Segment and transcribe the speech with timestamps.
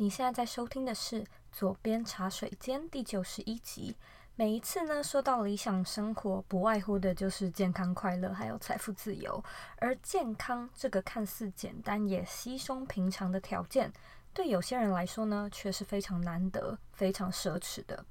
[0.00, 1.22] 你现在在收听的是
[1.52, 3.94] 《左边茶水间》第九十一集。
[4.34, 9.44] 每一次呢，说到理想生活，不外乎的就是健康、快乐，还有财富自由。
[9.76, 13.92] 而健康这个看似简单也稀松平常的条件，
[14.32, 18.02] 对有些人来说呢，却是非常难得、非常奢侈的。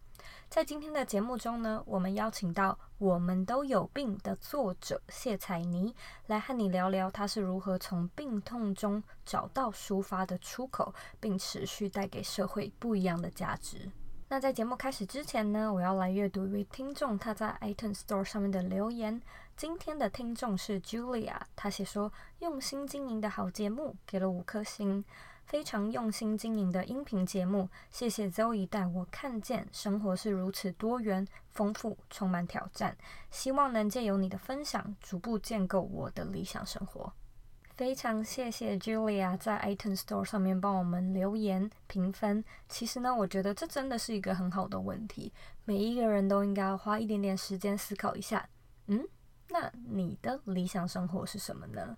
[0.50, 5.96] 在今天的节目中呢，我们邀请到《我们都有病》的作者谢采妮
[6.26, 13.92] 来和你聊聊，她是如何从病痛中找到抒发的出口，并持续带给社会不一样的价值。
[14.28, 19.22] 那在节目开始之前呢，我要来阅读一位听众他在 iTunes Store 上面的留言。
[19.56, 25.06] 今天的听众是 Julia，他写说：“用心经营的好节目，给了五颗星。”
[25.50, 32.96] 非常用心经营的音频节目，谢谢 Zoe 带我看见生活是如此多元、丰富、充满挑战。
[33.32, 37.12] 希望能借由你的分享，逐步建构我的理想生活。
[37.72, 42.46] 非常谢谢 Julia 在 iTunes Store 上面帮我们留言评分。
[42.68, 45.34] 其实呢，我觉得这真的是一个很好的问题，
[45.66, 48.48] 每一个人都应该花一点点时间思考一下。
[48.86, 49.04] 嗯，
[49.50, 51.98] 那你的理想生活是什么呢？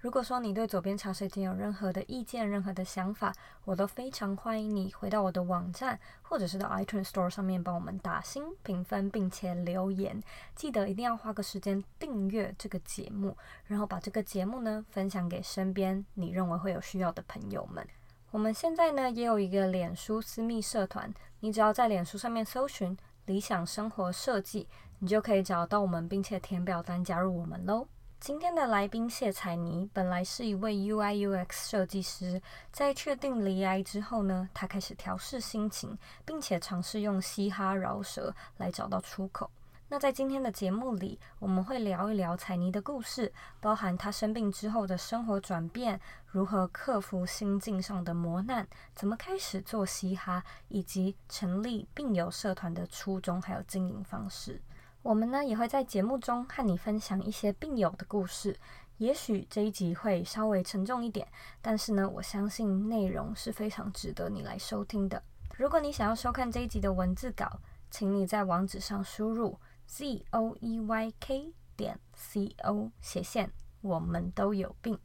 [0.00, 10.22] 如果说你对左边茶水间有任何的意见、任何的想法，我都非常欢迎你回到我的网站，或者是到 iTunes Store 上面帮我们打星评分，并且留言。
[10.54, 17.84] 记得一定要花个时间订阅这个节目，然后把这个节目呢分享给身边你认为会有需要的朋友们。
[18.30, 24.68] 我们现在呢也有一个脸书私密社团，你只要在脸书上面搜寻“理想生活设计”，
[25.00, 27.88] 你就可以找到我们，并且填表单加入我们喽。
[28.20, 39.48] 今天的来宾谢采妮本来是一位 UI UX 设计师，在确定离癌之后呢，他开始调试心情，并且尝试用嘻哈饶舌来找到出口。
[39.88, 54.60] 那在今天的节目里，我们会聊一聊采妮的故事，包含她生病之后的生活转变，如何克服心境上的磨难，怎么开始做嘻哈，以及成立病友社团的初衷，还有经营方式。
[55.08, 58.54] 我们呢也会在节目中和你分享一些病友的故事，
[58.98, 61.26] 也许这一集会稍微沉重一点，
[61.62, 65.22] 但是呢，我相信内容是非常值得你来收听的。
[65.56, 67.58] 如果你想要收看这一集的文字稿，
[67.90, 74.98] 请你在网址上输入 z o e y k 点 c o 斜线，我们都有病。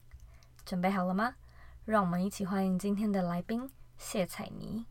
[0.66, 1.36] 准备好了吗？
[1.86, 4.86] 让我们一起欢迎今天的来宾谢彩妮。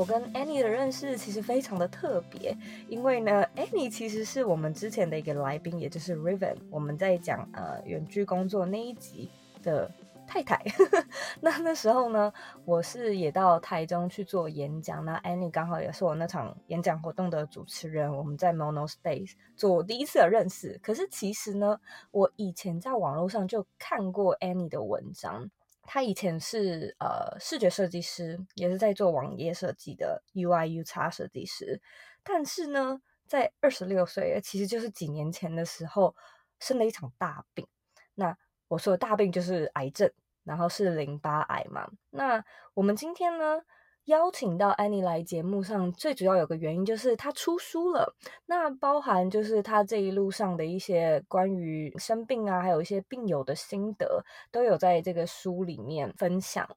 [0.00, 2.56] 我跟 Annie 的认识其实非常的特别，
[2.88, 9.30] 因为呢，Annie 其实是我们之前的一个来宾，也就是 Riven，我们在讲呃远距工作那一集
[9.62, 9.90] 的
[10.26, 10.58] 太太。
[11.38, 12.32] 那那时候呢，
[12.64, 20.80] 我是也到台中去做演讲，那 Annie 刚好也是我那场演讲活动的主持人，我们在 Mono Space 做第一次的认识。
[20.82, 21.78] 可是其实呢，
[22.10, 25.50] 我以前在网络上就看过 Annie 的文章。
[25.92, 31.82] 他以前是呃视觉设计师，也是在做网页设计的 UI UX 设计师。
[32.22, 36.14] 但是呢，在二十六岁，其实就是几年前的时候，
[36.60, 37.66] 生了一场大病。
[38.14, 40.08] 那我说的大病就是癌症，
[40.44, 41.90] 然后是淋巴癌嘛。
[42.10, 43.60] 那我们今天呢，
[44.06, 48.14] 邀请到 Annie 来节目上，最主要有个原因就是她出书了。
[48.46, 56.68] 那包含就是她这一路上的一些关于生病啊，还有一些病友的心得，都有在这个书里面分享。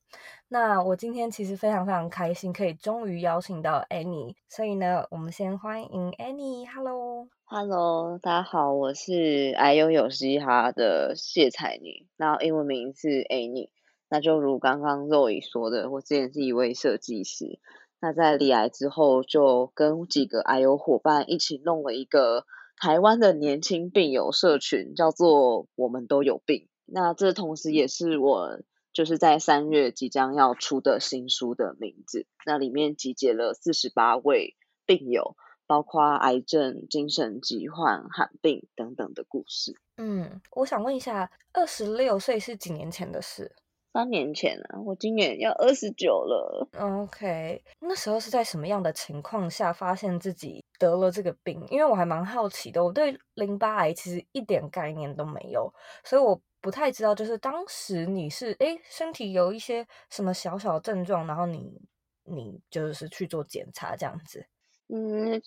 [0.47, 4.35] 那我今天其实非常非常开心，可以终于邀请到 Annie。
[4.47, 6.67] 所以呢，我们先欢迎 Annie。
[6.71, 13.69] Hello，Hello，大家好，我是爱拥有嘻哈的谢采妮，那英文名是 Annie。
[14.13, 17.59] 那就如刚刚 Zoe 说的，我之前是一位设计师。
[17.99, 22.45] 那在罹癌之后，就跟几个癌友伙伴一起弄了一个
[22.77, 26.67] 台湾的年轻病友社群，叫做“我们都有病”。
[26.85, 28.59] 那这同时也是我
[28.93, 32.27] 就是在三月即将要出的新书的名字。
[32.45, 34.55] 那里面集结了四十八位
[34.85, 39.75] 病友，包括癌症、精神疾患、罕病等等的故事。
[39.97, 43.55] 嗯，我想问一下，二十六岁是几年前的事？
[43.93, 46.67] 三年前啊，我今年要二十九了。
[46.79, 51.63] OK，那时候是在什么样的情况下发现自己得了这个病？
[51.69, 55.71] 因为我还蛮好奇的，我对淋巴癌其实一点概念都没有，
[56.03, 61.79] 所以我不太知道，就是当时你是诶身体有一些什么小小症状，然后你
[62.23, 64.47] 你就是去做检查这样子。
[64.87, 65.39] 嗯，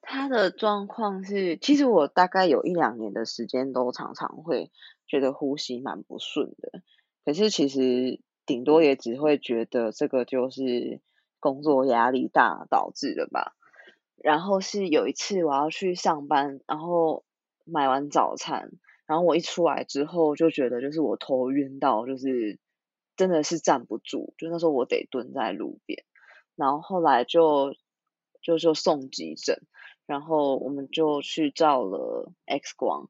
[0.00, 4.70] 他的状况是，其实我大概有一两年的时间都常常会。
[5.10, 6.82] 觉得呼吸蛮不顺的。
[7.30, 11.00] 可是其实顶多也只会觉得这个就是
[11.38, 13.54] 工作压力大导致的吧。
[14.16, 17.22] 然后是有一次我要去上班，然后
[17.64, 18.72] 买完早餐，
[19.06, 22.58] 然后我一出来之后就觉得就是我头晕到就是
[23.16, 26.02] 真的是站不住，就那时候我得蹲在路边，
[26.56, 27.76] 然后后来就
[28.42, 29.62] 就就送急诊，
[30.04, 33.08] 然后我们就去照了 X 光，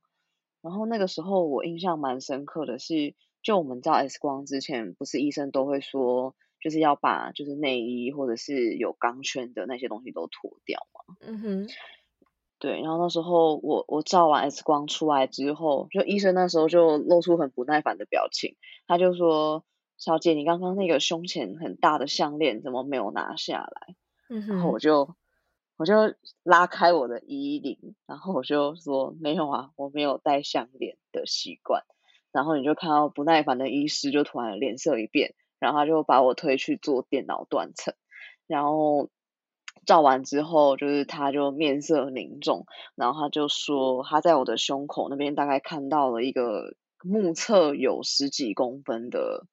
[0.61, 6.35] 然后那个时候我印象蛮深刻的是，就我们照 X 光之前，不是医生都会说。
[6.63, 11.17] 就是要把就是内衣或者是有钢圈的那些东西都脱掉嘛。
[11.23, 11.69] 嗯哼，
[12.59, 12.83] 对。
[12.83, 18.57] 然后那时候我我照完 X 光出来之后，就医生那时候就露出很不耐烦的表情，
[18.87, 19.65] 他就说
[19.97, 23.97] ：“小姐，你刚刚那个胸前很大的项链怎么没有拿下来？”
[24.29, 25.17] 嗯哼，然后我就
[25.79, 25.95] 我就
[26.43, 31.85] 拉开我的衣领，然后我就说：“没有啊，我没有戴项链的习惯。”
[32.32, 35.35] 然后你就看到不耐烦的医师就突然脸色一变。
[35.59, 37.93] 然后他就把我推去做电脑断层，
[38.47, 39.11] 然后
[39.85, 49.44] 照完之后，就是他就面色凝重，然后他就说他在我的胸口那边大概看到了一个目测有十几公分的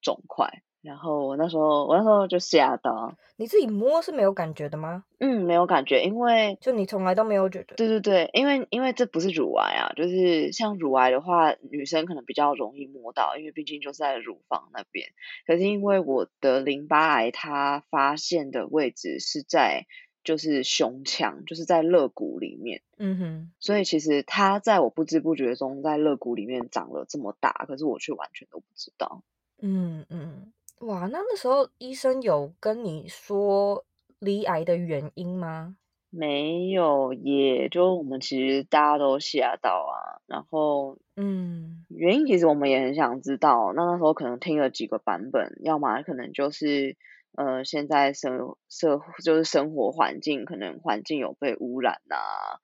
[0.00, 0.62] 肿块。
[0.80, 3.16] 然后我那时候，我那时候就吓到。
[3.36, 5.04] 你自己摸是没有感觉的吗？
[5.18, 7.76] 嗯，没有感觉，因为就你从来都没有觉得。
[7.76, 15.08] 对对对，因为因为这不是乳癌啊，就是像乳癌的话，女生可能比较容易摸到，因为毕竟就是在乳房那边。
[15.46, 19.86] 可是因为我的淋巴癌，它发现的位置是在
[20.24, 22.82] 就是胸腔，就是在肋骨里面。
[22.98, 23.52] 嗯哼。
[23.60, 29.22] 所以其实它在我不知不觉中在肋骨里面长了这么大，可是我却完全都不知道。
[29.60, 30.52] 嗯嗯。
[30.80, 33.84] 哇，那那时候医生有跟你说
[34.20, 35.76] 罹癌的原因吗？
[36.10, 40.22] 没有，也就我们其实大家都吓到啊。
[40.26, 43.72] 然后，嗯，原因其实我们也很想知道。
[43.74, 46.96] 那那时候可能听了几个版本，要么可能就是
[47.36, 52.60] 呃，现在生社就是生活环境可能环境有被污染啊。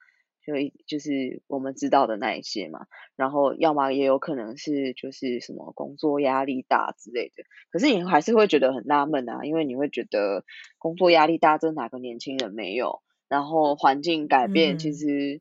[0.47, 0.53] 就
[0.87, 2.87] 就是我们知道的那一些嘛，
[3.17, 10.45] 然后要么也有可能是就是什么工作压力大之类的，可是你还是会觉得很纳闷啊，因为你会觉得
[10.79, 13.03] 工作压力大，这哪个年轻人没有？
[13.27, 15.41] 然后环境改变，其实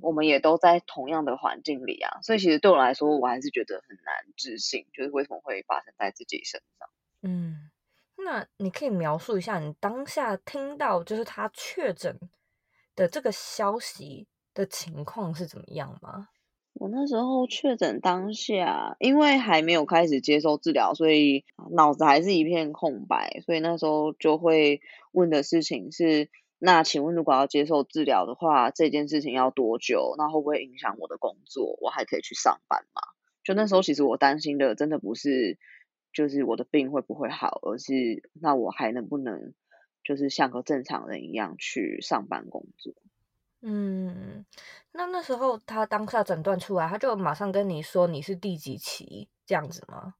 [0.00, 6.88] 我们也都在同样的环境里啊，所以其实对我来说，我还是觉得很难置信，就是为什么会发生在自己身上。
[7.22, 7.70] 嗯，
[8.24, 12.16] 那你可以描述一下你当下听到就是他确诊
[12.98, 16.30] 的这个消息的情况是怎么样吗？
[16.74, 24.80] 我那时候确诊当下，因为还没有开始接受治疗，所以脑子还是一片空白，所以那时候就会
[25.12, 26.28] 问的事情是：
[26.58, 30.16] 那请问如果要接受治疗的话，这件事情要多久？
[30.18, 31.78] 那会不会影响我的工作？
[31.80, 33.00] 我还可以去上班吗？
[33.44, 35.56] 就那时候，其实我担心的真的不是
[36.12, 39.54] 就是我的病会不会好，而是那我还能不能？
[40.08, 42.94] 就是像个正常人一样去上班工作。
[43.60, 44.46] 嗯，
[44.92, 50.14] 那那时候他当下诊断出来，他就马上跟你说你是第几期这样子吗？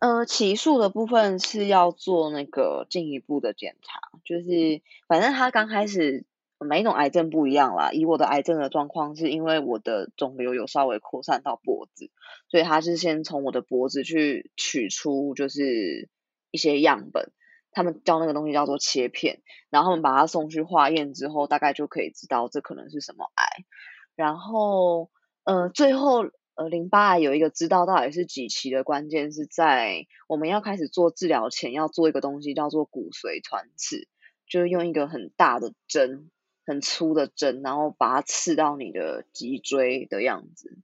[0.00, 6.24] 呃，起诉的部分是要做那个进一步的检查，就是反正他刚开始
[6.58, 7.92] 每一种癌症不一样啦。
[7.92, 12.10] 以我的癌症的状况，是因为我的肿瘤有稍微扩散到脖子，
[12.48, 16.08] 所以他是先从我的脖子去取出，就是
[16.50, 17.32] 一些样本。
[17.76, 23.44] 他们叫那个东西叫做切片，然后他们把它送去化验之后，大概就可以知道这可能是什么癌。
[24.14, 25.10] 然后，
[25.44, 26.22] 呃，最后，
[26.54, 34.08] 呃，淋巴癌有一个知道到底是几期的关键是在我们要开始做治疗前要做一个东西叫做骨髓穿刺，
[34.48, 36.30] 就是用一个很大的针，
[36.64, 40.78] 很粗的针，然后把它刺到你的脊椎的样子，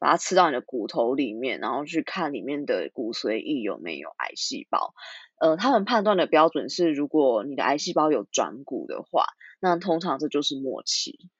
[0.00, 4.94] 把它吃到你的骨头里面，然后去看里面的骨髓液有没有癌细胞。
[5.38, 9.26] 呃，他们判断的标准是，如果你的癌细胞有转骨的话，
[9.60, 11.30] 那通常这就是末期。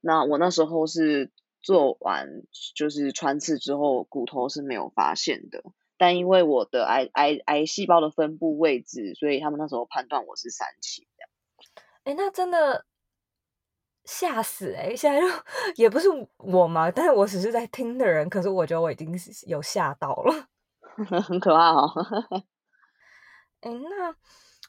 [0.00, 2.28] 那我那时候是做完
[2.74, 5.62] 就是穿刺之后，骨头是没有发现的，
[5.98, 11.06] 但因为我的癌癌癌细胞的分布位置，所以他们那时候判断我是三期。
[12.04, 12.86] 哎，那真的
[14.20, 14.96] 吓死哎、欸！
[14.96, 15.26] 现在就
[15.76, 20.46] 也不是我嘛，但是我只是在听的人，可是我觉得我已经有吓到了，
[21.22, 21.90] 很可怕哦。
[23.62, 24.14] 哎，那，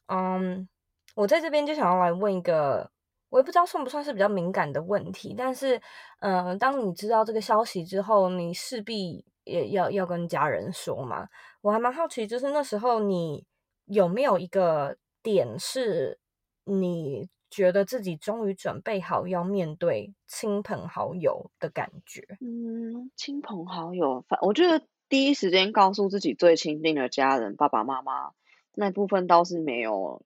[0.07, 0.69] 嗯，
[1.15, 2.89] 我在这边就想要来问一个，
[3.29, 5.81] 我也不知道算不算是比较敏感的问题，但是，
[6.21, 11.27] 嗯，当你知道这个消息之后，你势必也要要跟家人说嘛。
[11.59, 13.45] 我还蛮好奇，就是那时候你
[13.85, 16.19] 有没有一个点是
[16.63, 22.23] 你觉得自己终于准备好要面对亲朋好友的感觉？
[22.39, 28.31] 嗯，亲朋好友，反我觉得第一时间告诉自己最亲近的家人，爸爸妈妈
[28.73, 30.23] 那部分倒是没有。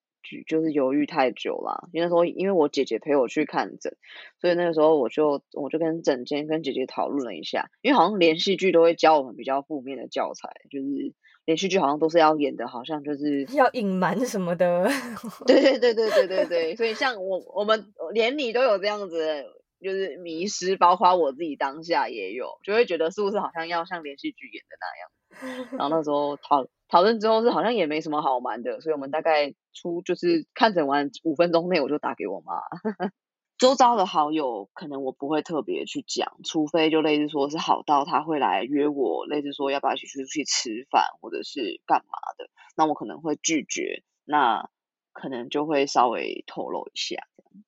[0.48, 3.96] 就是犹豫太久了，因为那时候因为我姐姐陪我去看诊，
[4.41, 11.13] 所以那个时候我就我就跟诊间跟姐姐讨论了一下，因为好像连续剧都会教我们比较负面的教材，就是
[11.46, 14.90] 连续剧好像都是要演的，好像就是要隐瞒什么的。
[15.46, 19.46] 对对对对对对对，所以像我我们连你都有这样子，
[19.80, 25.10] 就是迷失，包括我自己当下也有，就会觉得是不是好像要像连续剧演的那样。
[25.78, 32.54] 然后那时候讨讨论之后是好像也没什么好瞒的，所以我们大概出就是看诊完五分钟内我就打给我妈。
[33.58, 44.70] 周遭的好友可能我不会特别去讲，除非就类似说是好到他会来约我，类似说要不要一起出去吃饭或者是干嘛的，那我可能会拒绝，那
[45.14, 47.16] 可能就会稍微透露一下。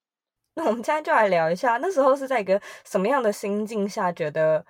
[0.56, 4.66] 那我们现在就来聊一下，那时候是在一个什么样的心境下觉得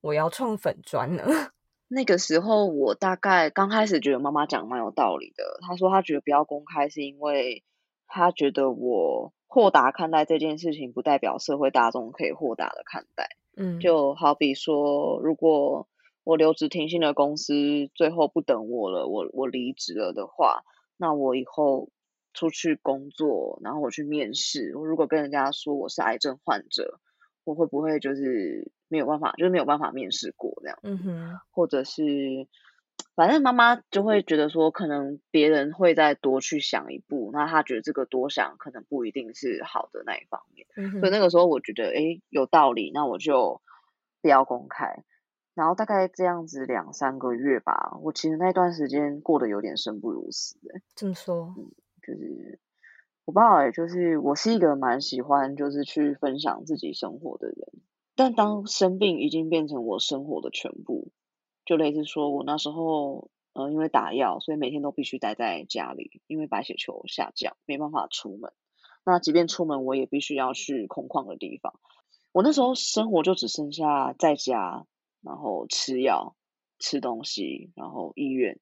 [0.00, 1.24] 我要创粉砖呢？
[1.88, 5.58] 那个时候，我大概刚开始觉得妈妈讲蛮有道理的。
[5.60, 7.62] 她说她觉得不要公开，是因为
[8.06, 13.28] 她觉得我豁达看待这件事情，不代表社会大众可以豁达的看待。
[13.56, 15.88] 嗯，就好比说，如果
[16.24, 17.54] 我留职停薪的公司
[17.94, 20.64] 最后不等我了，我我离职了的话，
[20.96, 21.90] 那我以后
[22.32, 27.00] 出去工作，然后我去面试，我如果跟人家说我是癌症患者，
[27.44, 28.70] 我会不会就是？
[28.86, 32.02] 没有办法，就是没有办法面试过这样，嗯哼，或者是，
[33.14, 43.60] 反正妈妈就会觉得说，可能别人会再多去想一步，那她觉得这个多想可能不一定是好的那一方面，嗯，所以那个时候我觉得，诶，有道理，那我就
[44.20, 45.04] 不要公开。
[45.54, 51.54] 然后大概这样子两三个月吧，我其实那段时间过得有点生不如死，诶，怎么说？
[51.56, 51.70] 嗯，
[52.02, 52.58] 就是
[53.24, 57.56] 我不知道，诶，就是我是一个蛮喜欢就是去分享自己生活的人。
[58.16, 61.12] 但当生病已经变成我生活的全部，
[61.64, 68.52] 就类似说，我那时候，呃，因为打药，所以每天都必须待在家里，因为白血球下降，没办法出门。
[69.04, 71.80] 那即便出门，我也必须要去空旷的地方。
[72.32, 74.86] 我那时候生活就只剩下在家，
[75.22, 76.36] 然后吃药、
[76.78, 78.60] 吃东西，然后医院，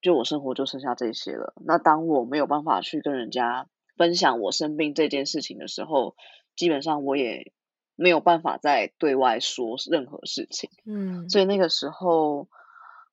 [0.00, 1.54] 就我生活就剩下这些了。
[1.64, 6.16] 那当我没有办法去跟人家分享我生病这件事情的时候，
[6.56, 7.52] 基本上我也。
[7.96, 12.46] 没有办法再对外说任何事情，嗯，所以那个时候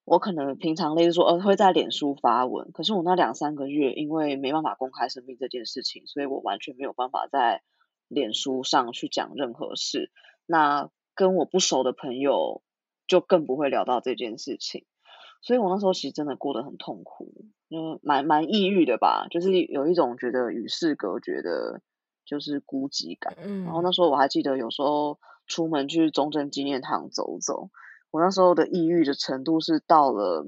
[0.03, 7.63] 我可能平常类似说，呃，会在脸书发文，可是我那两三个月因为没办法公开生病这件事情，所以我完全没有办法在
[8.09, 10.11] 脸书上去讲任何事。
[10.45, 12.61] 那跟我不熟的朋友
[13.07, 14.85] 就更不会聊到这件事情，
[15.41, 17.33] 所以我那时候其实真的过得很痛苦，
[17.69, 21.81] 嗯，蛮蛮抑郁的吧，就是有一种觉得与世隔绝的。
[22.25, 27.69] 就是孤寂感，嗯，然后那时候我还记得，有时候出门去中正纪念堂走走，
[28.11, 30.47] 我那时候的抑郁的程度是到了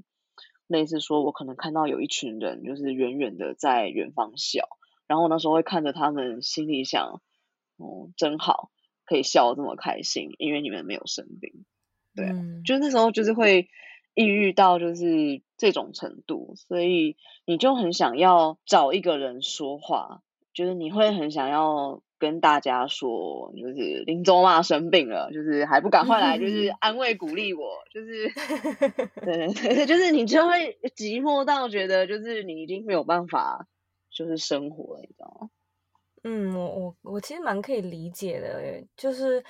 [0.67, 4.67] 类似说，我可能看到有一群人，就是远远的在远方笑，
[5.05, 7.21] 然后那时候会看着他们，心里想，
[7.77, 8.71] 哦，真好，
[9.05, 11.65] 可以笑得这么开心，因为你们没有生病，
[12.15, 13.69] 对，嗯，就那时候就是会
[14.13, 20.21] 抑郁到就是这种程度，所以你就很想要找一个人说话。
[20.55, 28.29] 就是你会很想要跟大家说，就是林州妈生病了，就是还不赶快来，就是安慰鼓励我，就是
[29.21, 33.67] 对对 对，就是你就会寂寞到觉得，就是你已经没有办法，
[34.09, 35.49] 就是生活了，你知道吗？
[36.23, 39.43] 嗯，我我我其实蛮可以理解的，就是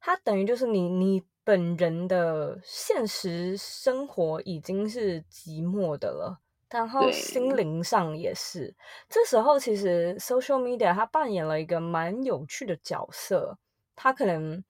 [0.00, 6.40] 他等于就是你你本人的现实生活已经是寂寞的了。
[6.70, 8.74] 然后心灵上也是，
[9.08, 13.56] 这时候其实 social media 它扮演了一个蛮有趣的角色。
[13.96, 14.62] 它可能，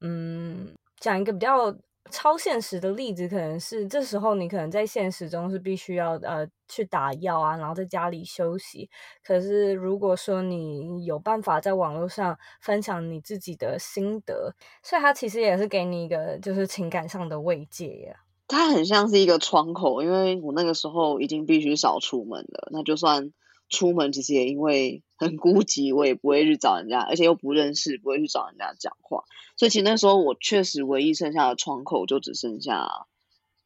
[0.00, 1.76] 嗯，讲一个比较
[2.10, 8.88] 超现实的例子，可能是这时候你可能在现实中是必须要呃去打药啊，然后在家里休息。
[9.22, 18.14] 可是如果说你有办法在网络上分享你自己的心得，所以它其实也是给你一个就是情感上的慰藉呀。
[18.52, 22.68] 它很像是一个窗口，因为我那个时候已经必须少出门了。
[22.72, 23.32] 那就算
[23.68, 29.22] 出门，其实也因为很孤寂，我也不会去找人家，而且又不认识，不会去找人家讲话。
[29.56, 33.06] 所以其实那时候我确实唯一剩下的窗口就只剩下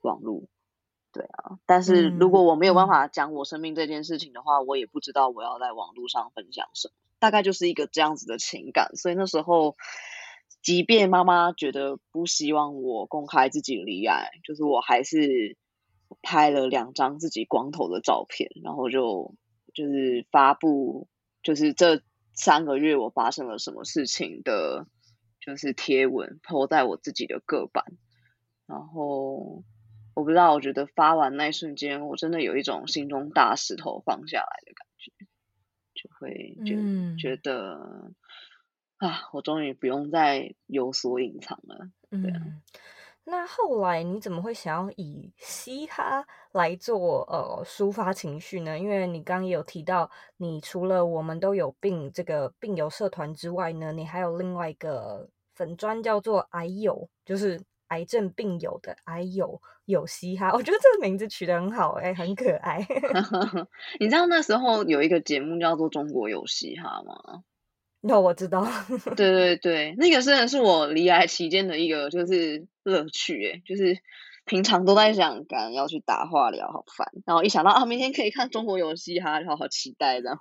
[0.02, 0.42] 网络。
[1.12, 6.94] 对啊，但是如果我没有办法讲我生病这件事情的话，我也不知道我要在网络上分享什么。
[7.18, 8.94] 大概就是一个这样子的情感。
[8.96, 9.76] 所以那时候。
[10.64, 15.58] 即便妈妈觉得不希望我公开自己离癌，就是我还是
[16.22, 19.34] 拍了两张自己光头的照片，然后就
[19.74, 21.06] 就是发布
[21.42, 22.02] 就是这
[22.32, 24.86] 三个月我发生了什么事情的，
[25.38, 27.84] 就是贴文 po 在我自己的个版，
[28.66, 29.62] 然后
[30.14, 35.12] 我不知道，我觉得发完那一瞬间，我真的有一种心中大石头放下来的感觉，
[35.94, 38.12] 就会觉、嗯、觉得
[38.98, 42.40] 啊，我终于不用再有所隐藏了，对啊。
[42.44, 42.62] 嗯
[43.26, 46.22] 那后来你怎么会想要以嘻哈
[46.52, 48.78] 来做呃抒发情绪呢？
[48.78, 57.58] 因为你刚刚也有提到，你除了我们都有病这个病友社团之外呢，你还有另外一个粉专叫做癌友，就是
[57.88, 60.52] 癌症病友的癌友有嘻哈。
[60.52, 62.86] 我觉得这个名字取得很好，欸，哎，很可爱。
[63.98, 67.42] 你知道那时候有一个节目叫做《中国有嘻哈》吗？
[68.06, 68.66] 那、no, 我知道，
[69.16, 73.96] 对对 对，那个真的是我离癌期间的一个就是乐趣诶，就是
[74.44, 80.38] 平常都在想，赶要去打化疗，好烦，然后一想到啊，明天可以看中国有嘻哈，然后好期待这样。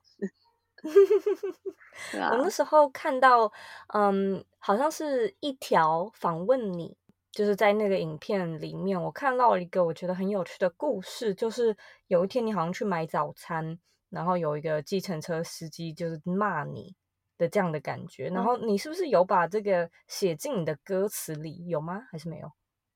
[2.19, 3.49] 啊、我那时候看到，
[3.93, 6.97] 嗯，好像是一条访问你，
[7.31, 11.77] 就是在那个影片里面，我看到了一个我觉得很有趣的故事，就是
[12.07, 13.79] 有一天你好像去买早餐，
[14.09, 16.93] 然后有一个计程车司机就是骂你。
[17.43, 21.67] 的这样的感觉，然后你是不是有把这个写进你的歌词里？
[21.67, 22.01] 有吗？
[22.11, 22.47] 还是没有？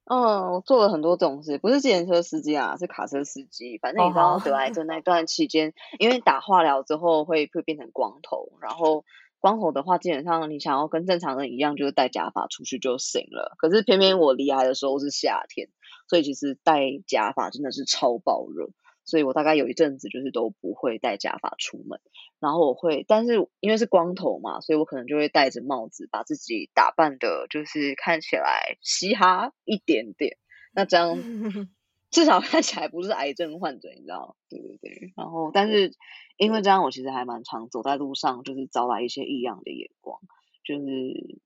[0.06, 3.78] 嗯，我做了很多种事，不是自行车司机啊，是卡车司机。
[3.80, 9.04] 反正你知道得癌症那段期间，哦、因为打化疗之后会会变成光头，然后
[9.40, 13.54] 光头的话，基本上你想要跟正常人一样，就是戴假发出去就行了。
[13.58, 15.68] 可是偏偏我离癌的时候是夏天，
[16.08, 18.70] 所以其实戴假发真的是超爆热。
[19.08, 22.02] 所以我大概有一阵子就是都不会戴假发出门，
[22.42, 30.38] 然后我会，但是因为是光头嘛，所以我可能就会戴着帽子，把自己打扮的，就是看起来嘻哈一点点。
[30.74, 31.18] 那这样
[32.12, 34.36] 至少看起来不是癌症患者，你知道？
[34.50, 35.14] 对对对。
[35.16, 35.94] 然后，但是
[36.36, 40.20] 因为这样，我其实还蛮常走在路上，就是招来一些异样的眼光。
[40.66, 41.40] 就是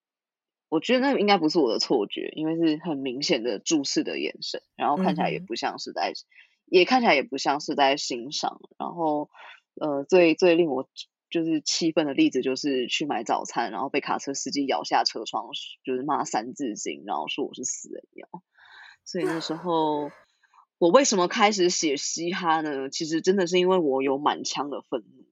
[0.67, 6.13] 我觉得那应该不是我的错觉，因为是很明显的注视的眼神，然后看起来也不像是在。
[6.71, 9.29] 也看起来也不像是在欣赏，然后，
[9.75, 10.87] 呃，最最令我
[11.29, 15.47] 就是气愤的例子就是去买早餐，然后被卡车司机摇下车窗，
[15.83, 18.25] 就是骂三字经，然后说我是死人妖。
[19.03, 20.09] 所以那时候
[20.77, 22.89] 我为什么开始写嘻哈呢？
[22.89, 25.25] 其实真的是因为我有满腔的愤怒。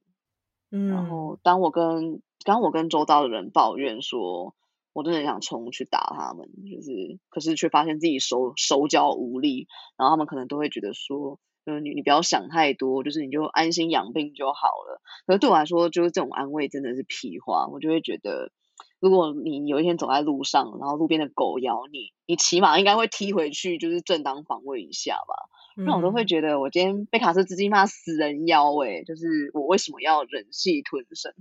[0.71, 4.55] 嗯，然后当我跟当我跟周遭的人抱怨说。
[4.93, 15.01] 我真的很想冲去打他们，就是，可是却发现自己手手脚无力，然后他们可能都会觉得说，就是你你不要想太多，就是你就安心养病就好了。
[15.27, 17.67] 可是对我来说，就是这种安慰真的是屁话。
[17.67, 18.51] 我就会觉得，
[18.99, 25.49] 如果你有一天走在路上，然后路边的狗咬你，你起码应该会踢回去，就是正当防卫一下吧。
[25.85, 31.31] 那我都会觉得，我今天被卡车司机骂死人妖诶，就是我为什么要忍气吞声？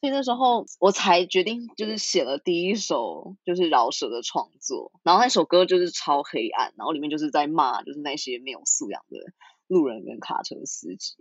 [0.00, 9.18] 所以那时候我才决定，就是写了第一首就是饶舌的创作，然后那首歌就是超黑暗，然后里面就是在骂就是那些没有素养的
[9.68, 11.16] 路人跟卡车司机。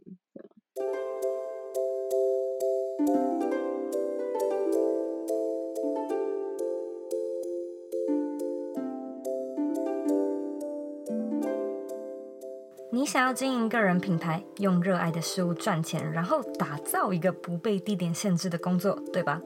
[13.03, 19.41] 你想要经营个人品牌，用热爱的事物赚钱，然后打造一个不被地点限制的工作，对吧？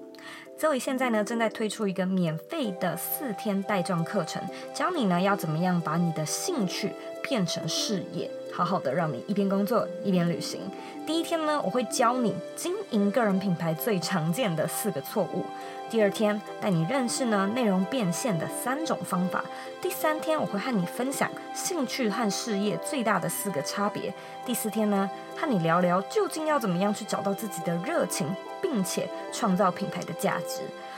[0.56, 4.39] 所以现在呢正在推出一个免费的四天带状课程，
[4.76, 6.91] 教你呢要怎么样把你的兴趣
[7.24, 10.62] 变成事业，好好的让你一边工作一边旅行。
[11.05, 15.45] 第一天呢，我会教你经营个人品牌最常见的四个错误。
[15.89, 19.45] 第二天带你认识呢内容变现的三种方法。
[19.81, 24.13] 第三天我会和你分享兴趣和事业最大的四个差别。
[24.45, 28.27] 第四天呢和你聊聊究竟要怎么样去找到自己的热情，
[28.62, 30.63] 并且创造品牌的价值。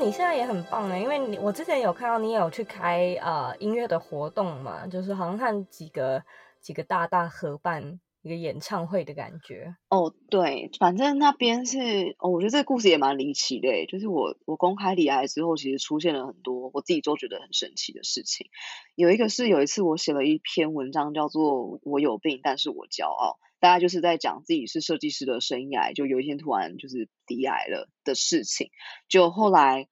[0.00, 6.22] 你现在也很棒呢，因为你我之前有看到你有去开呃音乐的活动嘛，就是好像看几个
[6.60, 8.00] 几个大大合办。
[8.22, 11.78] 一个演唱会的感觉哦，对，反正那边是
[12.18, 18.50] 哦，我觉得这个故事也蛮离奇的，就是我我公开罹癌之后，其实出现了很多我自己都觉得很神奇的事情。
[18.94, 28.70] 有一个是有一次我写了一篇文章，叫做《我有病，但是我骄傲》，大家就是在讲自己是设计师的生涯，就有一天突然就是低癌了的事情。
[29.08, 29.88] 就后来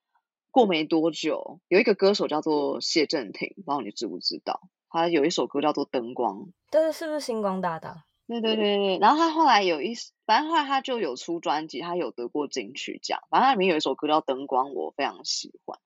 [0.51, 4.59] 过没多久，有一个歌手叫做谢震廷，不知道你知不知道？
[4.89, 6.37] 他有一首歌叫做《灯光》，
[6.71, 7.95] 对，是不是星光大道？
[8.27, 8.97] 对对对对。
[8.97, 9.93] 然后他后来有一，
[10.25, 13.19] 反正后来他就有出专辑，他有得过金曲奖。
[13.29, 15.79] 反正他里面有一首歌叫《灯光》，我非常喜欢。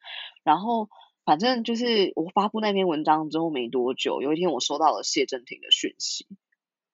[0.44, 0.90] 然后
[1.26, 6.28] 反正就是我发布那篇文章之后没多久，有一天我收到了谢震廷的讯息，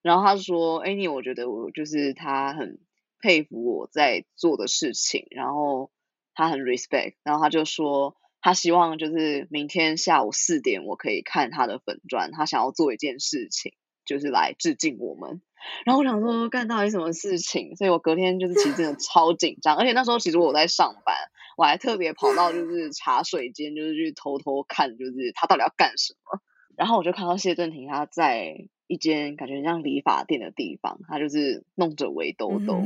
[0.01, 2.79] 然后他说：“哎，你我觉得我就是他很
[3.21, 5.91] 佩服我在做的事情，然后
[6.33, 12.31] 他很 respect，然后他就说。”他希望就是明天下午四点，我可以看他的粉砖。
[12.31, 13.73] 他想要做一件事情，
[14.05, 15.41] 就是来致敬我们。
[15.83, 17.75] 然后我想说，干到底什么事情？
[17.75, 21.17] 所以我隔天就是其实真的 超紧张，而且那时候其实我在上班，
[21.57, 26.39] 我还特别跑到就是茶水间，就是去偷偷看，就是他到底要干什么。
[26.77, 28.55] 然后我就看到谢震廷他在
[28.89, 32.83] 一间感觉像理发店的地方，他就是弄着围兜兜，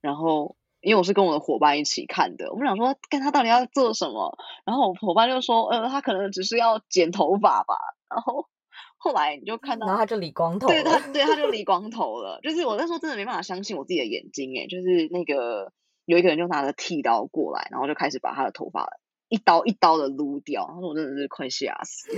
[0.00, 0.54] 然后。
[0.86, 4.36] 因为我是跟我的伙伴一起看的，我们想说，看他到底要做什么。
[4.66, 7.74] 然后我伙伴就说，呃，他可能只是要剪头发吧。
[8.10, 8.50] 然后
[8.98, 12.38] 后来你就看到，然后他就理光头了，对，他对他就理光头了。
[12.42, 15.72] 就是我那时候真的没办法相信我自己的眼睛，诶，就是那个
[16.04, 18.84] 有一个人就拿着剃刀过来，然后就开始把他的头发
[19.28, 20.66] 一刀一刀的撸掉。
[20.68, 22.10] 然后我真的是快吓死。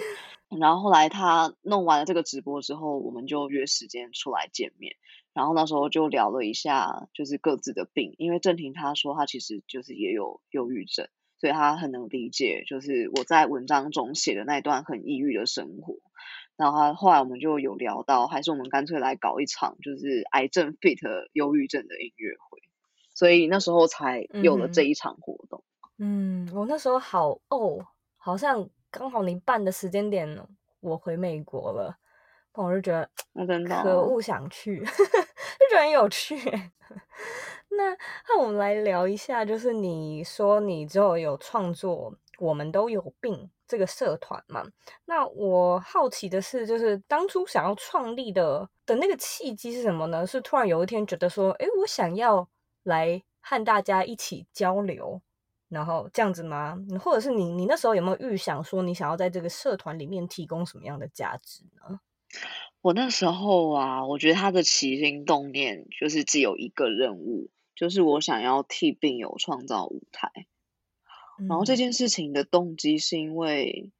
[0.61, 4.97] 然后后来他弄完了这个直播之后，我们就约时间出来见面。
[5.33, 15.97] 然后那时候就聊了一下，就是各自的病，因为郑婷她说她其实就是也有忧郁症，所以她很能理解，就是我在文章中写的那段很抑郁的生活。
[16.57, 22.62] 然后他后来我们就有聊到，还是我们干脆来搞一场就是癌症 fit 忧郁症的音乐会，
[23.14, 25.64] 所以那时候才有了这一场活动。
[25.98, 30.38] 嗯，我那时候好哦，好像刚好你办的时间点，
[30.80, 31.96] 我回美国了。
[32.52, 33.09] 我就觉得
[33.82, 36.35] 可恶，想去， 就觉得很有趣。
[37.68, 37.90] 那
[38.26, 43.35] 那我们来聊一下，就是你说你之后有创作《我们都有病》
[43.68, 44.64] 这个社团嘛？
[45.04, 50.26] 那我好奇的是，就是当初想要创立的的那个契机是什么呢？
[50.26, 52.48] 是突然有一天觉得说，哎，我想要
[52.85, 55.20] 来和大家一起交流，
[55.68, 56.79] 然后这样子吗？
[57.00, 62.00] 或者是你你那时候有没有预想说，你想要在这个社团里面提供什么样的价值呢？
[62.83, 70.31] 我那时候啊，我觉得他的起心动念就是只有一个任务，就是我想要替病友创造舞台。
[71.40, 73.90] 嗯、然后这件事情的动机是因为，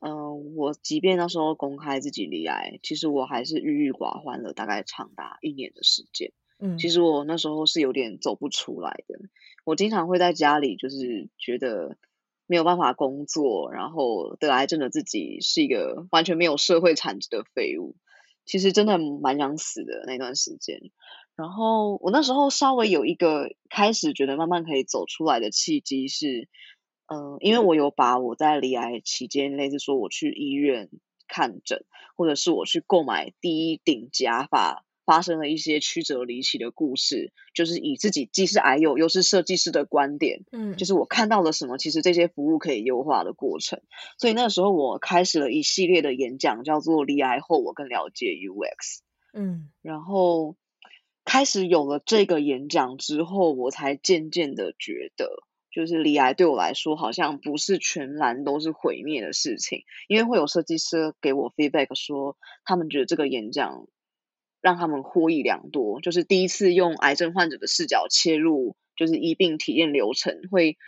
[0.00, 6.32] 嗯、呃，我即便那时候公开自己离癌，其实我还是郁郁寡欢了大概长达一年的时间。
[6.58, 9.18] 嗯，其实我那时候是有点走不出来的。
[9.64, 11.96] 我经常会在家里，就是觉得。
[12.46, 17.96] 没有办法工作，然后得癌症的自己是一个完全没有社会产值的废物，
[18.44, 20.78] 其实真的蛮想死的那段时间。
[21.36, 26.50] 然后我那时候稍微有一个开始觉得慢慢可以走出来的契机是，
[27.06, 30.90] 嗯、因为我有把我在离癌期间，类似说我去医院
[31.26, 34.84] 看诊，或者是我去购买第一顶假发。
[35.04, 43.82] 发生了一些曲折离奇的故事，就是以自己既是癌友又是设计师的观点，嗯，就是我看到了什么，其实这些服务可以优化的过程。
[44.18, 49.00] 所以那个时候我开始了一系列的演讲，叫做“离癌后我更了解 UX”，
[49.34, 50.56] 嗯，然后
[51.24, 63.86] 开始有了这个演讲之后，我才渐渐的觉得，就是离癌对我来说好像不是全然都是毁灭的事情，因为会有设计师给我 feedback 说，他们觉得这个演讲。
[64.64, 70.78] 让他们获益良多，就是第一次用癌症患者的视角切入，就是医病体验流程，会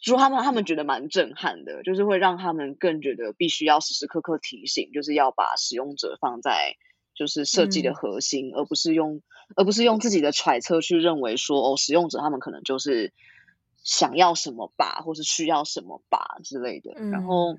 [0.00, 6.74] 说他们他们觉得蛮震撼的，就是会让他们更觉得必须要时时刻刻提醒，就是要把使用者放在
[7.14, 9.22] 就是设计的核心，嗯、而不是用
[9.54, 13.12] 而不是用自己的揣测去认为说哦，使用者他们可能就是
[13.84, 17.56] 想要什么吧，或是需要什么吧之类的，嗯、然后。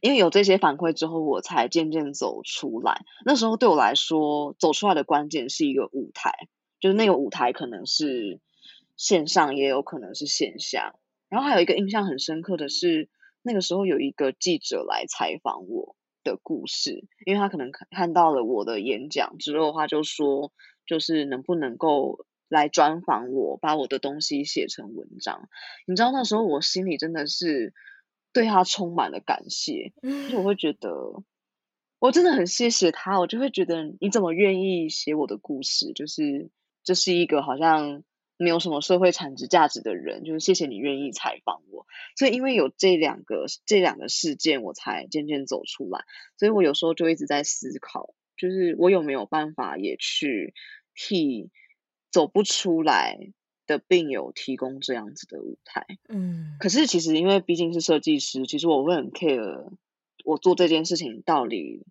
[0.00, 3.02] 因为有这些反馈之后，我才渐渐走出来。
[3.24, 6.48] 那时候对我来说，走出来的关键是一个舞台，
[6.80, 8.40] 就是那个舞台可能是
[8.96, 10.94] 线上，也有可能是线下。
[11.28, 13.08] 然后还有一个印象很深刻的是，
[13.42, 20.52] 那个时候有一个记者来采访我的故事，因为他可能看到了我的演讲之后，他就说，
[20.86, 25.48] 就是能不能够来专访我，把我的东西写成文章。
[25.86, 27.74] 你知道那时候我心里真的是。
[28.32, 29.92] 对他充满了感谢，
[30.30, 30.90] 就我会觉得
[31.98, 35.92] 我真的很谢谢他，我就会觉得你怎么愿意写我的故事？
[35.92, 36.50] 就是
[36.82, 38.02] 这是一个好像
[38.36, 41.86] 没有什么社会产值价值的人，就是谢谢你愿意采访我。
[42.16, 46.04] 所以因为有这两个这两个事件，我才渐渐走出来。
[46.38, 50.54] 所以我有时候就一直在思考，就是我有没有办法也去
[50.94, 51.50] 替
[52.10, 53.18] 走不出来
[53.72, 55.86] 的病友提供这样子的舞台。
[56.08, 59.70] 嗯，可是其实因为毕竟是设计师，其实我会很 care
[60.24, 61.84] 我做这件事情到底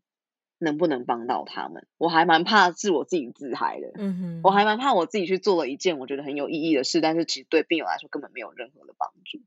[0.60, 1.88] 能不能帮到他们。
[1.98, 3.91] 我还蛮怕是我自己自嗨的。
[3.96, 9.39] 嗯哼，我还蛮怕我自己去做了一件我觉得很有意义的事，但是其实对病友来说根本没有任何的帮助。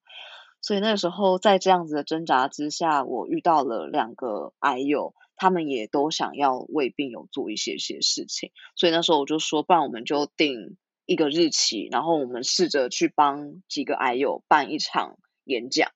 [0.60, 5.14] 所以那个时候在这样子的挣扎之下，我遇到了两个癌友。
[5.36, 15.90] 他们也都想要为病友做一些些事情，所以那时候我就说，不然我们就定一个日期，然后我们试着去帮几个癌友办一场演讲，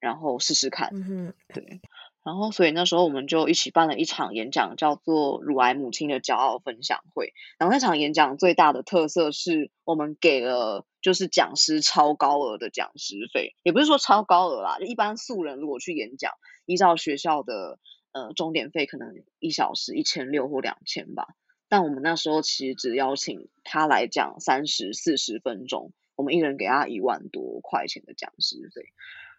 [0.00, 0.90] 然后试试看。
[0.92, 1.80] 嗯哼，对。
[2.24, 7.32] 然后，所以那时候我们就一起办了一场演讲，叫做“乳癌母亲的骄傲分享会”。
[7.58, 16.32] 然后那场演讲最大的特色是我们给了就是讲师超高额的讲师费，也不是说超高额啦，就一般素人如果去演讲，
[16.66, 17.78] 依照学校的。
[18.14, 21.28] 呃，钟点费可能一小时一千六或两千吧，
[21.72, 28.92] 但我们那时候其实只邀请他来讲三十四十分钟，我们一人给他一万多块钱的讲师费。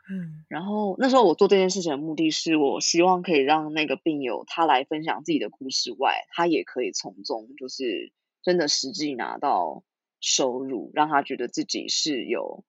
[0.10, 9.84] 嗯，然后那时候我做这件事情的目的是我希望可以让那个病友他来分享自己的故事外，他也可以从中就是真的实际拿到
[10.20, 12.64] 收入，让他觉得自己是有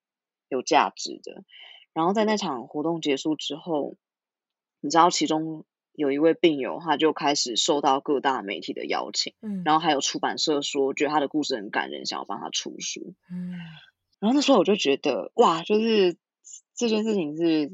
[0.50, 1.42] 有价值的。
[1.94, 3.96] 然后在那场活动结束之后，
[4.82, 5.64] 你知道其中。
[5.94, 13.52] 有一位病友，他就开始受到各大媒体的邀请，嗯，然后还有出版社说觉得他的故事很感人，想要帮他出书，嗯，
[14.20, 16.16] 然后那时候我就觉得哇，就是
[16.74, 17.72] 这件事情是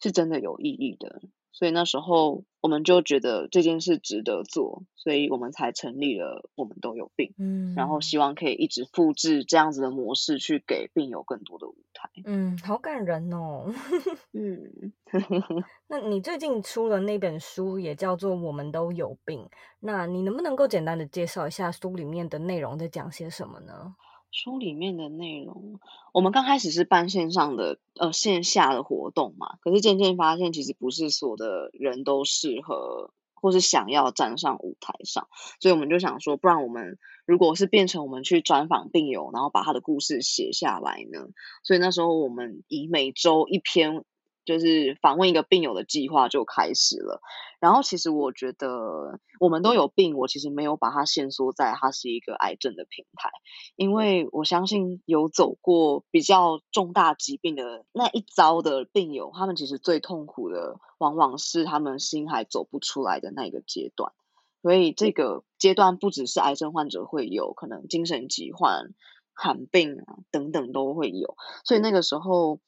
[0.00, 1.22] 是真的有意义的。
[1.52, 12.10] 所以那时候我们就觉得这件事值得做，所以我们才成立了我们都有病，嗯，然后希望可以一直复制这样子的模式，去给病友更多的舞台。
[12.24, 13.72] 嗯，好感人哦。
[14.32, 14.92] 嗯，
[15.88, 19.40] 那你最近出了那本书，也叫做《我们都有病》，
[19.80, 23.94] 那你能不能够简单的介绍一下书里面的内容，在讲些什么呢？
[24.32, 25.78] 书里面的内容，
[26.12, 35.28] 我们刚开始是办线上的呃线下的活动嘛，可是渐渐发现其实不是所有的人都适合或是想要站上舞台上，
[35.60, 41.28] 所以我们就想说，不然我们如果是变成我们去专访病友，然后把他的故事写下来呢？
[41.62, 44.04] 所以那时候我们以每周一篇。
[44.44, 47.20] 就是访问一个病友的计划就开始了，
[47.60, 53.30] 然后其实我觉得我们都有病，我其实没有把它限缩在它是一个癌症的平台，
[53.76, 64.12] 因为我相信有走过比较重大疾病的那一遭的病友，他们其实最痛苦的往往是他们心还走不出来的那个阶段，
[64.60, 68.88] 所以这个阶段不只是癌症患者会有，可能精神疾患、
[69.34, 72.58] 罕病啊等等都会有，所以那个时候。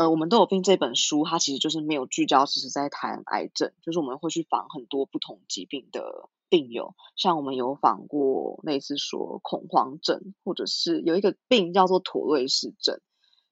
[0.00, 12.98] 呃，我们都有病这本书，它其实就是没有聚焦，只是在谈癌症，就是我们会去访很多不同疾病的病友，像我们有访过类似说恐慌症，或者是有一个病叫做妥瑞氏症。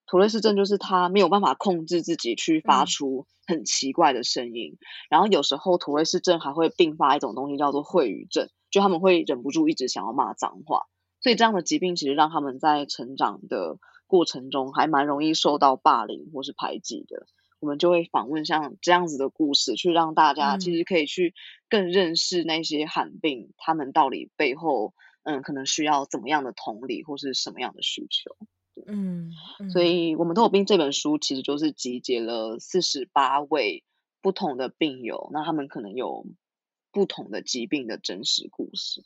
[0.07, 4.79] 妥瑞氏症就是他没有办法控制自己去发出很奇怪的声音，嗯、
[5.11, 10.87] 然后有时候妥瑞氏症还会并发一种东西叫做秽语症，就他们会忍不住一直想要骂脏话，
[11.21, 13.77] 所以这样的疾病其实让他们在成长的。
[14.09, 17.29] 过程中还蛮容易受到霸凌或是排挤的，
[17.61, 21.35] 我们就会访问像这样子的故事，去让大家其实可以去
[21.69, 28.35] 更认识那些罕病，他们到底背后嗯可能需要怎么样的同理或是什么样的需求。
[28.87, 33.85] 嗯，嗯，所以我们都有病这本书其实就是集结了四十八位
[34.23, 36.25] 不同的病友，那他们可能有
[36.93, 39.05] 不同的疾病的真实故事。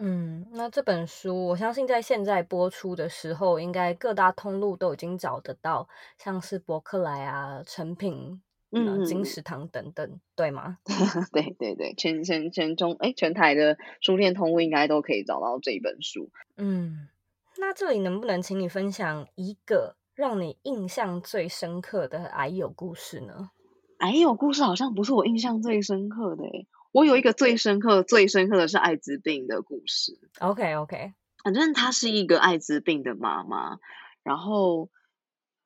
[0.00, 10.78] 嗯，那这本书我相信在现在播出的时候，应该各大通路都已经找得到，像是博客来啊、成品、嗯、金石堂等等，对吗？
[11.32, 16.30] 对对对，全全全中哎，全台的书店通路应该都可以找到这一本书。
[16.56, 17.08] 嗯，
[17.56, 23.50] 那这里能不能请你分享一个让你印象最深刻的癌友故事呢？
[23.98, 30.18] 癌友故事好像不是我印象最深刻的诶我有一个最深刻、最深刻的是艾滋病的故事。
[30.40, 31.12] OK OK，
[31.44, 33.78] 反正她是一个艾滋病的妈妈，
[34.22, 34.90] 然后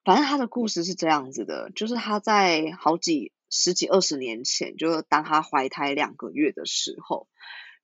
[0.05, 7.29] 反正她的故事是这样子的，就是她在好几十几二十年前，就是当她怀胎两个月的时候，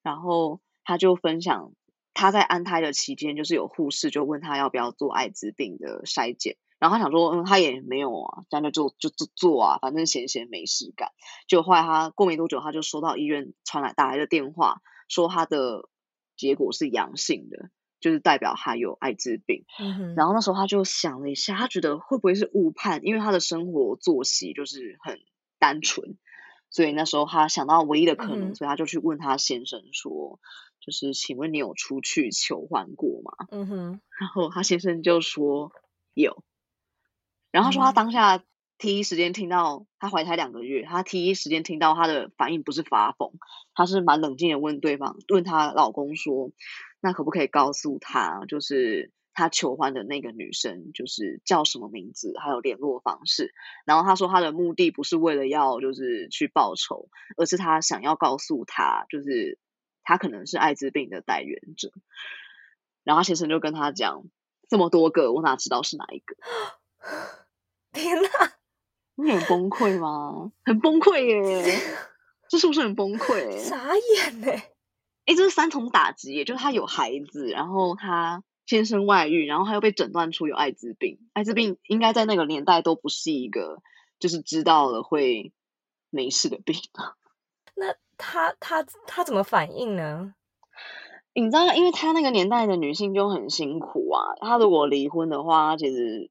[0.02, 1.72] 然后她就分享
[2.14, 6.56] 她在安胎的期间，就是有护士就问她要不要做艾滋病的筛检。
[6.78, 11.10] 然后他想说，嗯，他也没有啊，这样就就就做啊，反正闲闲没事干。
[11.46, 15.88] 就后来他过没多久，他就收到医院传来打来的电话，说他的
[16.36, 19.64] 结果是阳性的，就是代表他有艾滋病。
[19.80, 20.14] 嗯。
[20.14, 25.20] 然后那时候他就想了一下，他觉得会不会是误判，因为他的生活作息就是很
[25.58, 26.16] 单纯。
[26.70, 30.38] 所以那时候他想到唯一的可能，嗯、所以他就去问他先生说
[30.84, 35.72] ：“就是请问你有出去求欢过吗？”嗯哼，然后他先生就说
[36.12, 36.44] 有，
[37.50, 38.42] 然后他说他当下
[38.78, 43.32] 第一时间听到她怀胎两个月，他第一时间听到她的反应不是发疯，
[43.74, 46.50] 她是蛮冷静的问对方，问她老公说
[47.00, 53.54] ：“那可不可以告诉她，就是？”她求欢的那个女生就是叫什么名字，还有联络方式。
[53.84, 59.60] 然后他说他的目的不是为了要就是去报仇，而是他想要告诉她，就是
[60.02, 61.92] 她可能是艾滋病的带原者。
[63.04, 64.24] 然后先生就跟他讲，
[64.68, 66.34] 这么多个，我哪知道是哪一个？
[67.92, 68.28] 天哪，
[69.16, 70.52] 你很崩溃吗？
[70.64, 71.80] 很崩溃耶！
[72.48, 73.58] 这是不是很崩溃？
[73.58, 74.50] 傻眼呢！
[75.26, 78.42] 哎，这是三重打击耶，就是他有孩子，然后他。
[78.66, 81.18] 先生外遇，然后他又被诊断出有艾滋病。
[81.32, 83.80] 艾滋病应该在那个年代都不是一个，
[84.18, 85.54] 就是知道了会
[86.10, 86.76] 没事的病。
[87.74, 90.34] 那他他他怎么反应呢？
[91.32, 94.36] 你知道，因为他那个年代的女性就很辛苦啊。
[94.46, 96.30] 她如果离婚的话，其实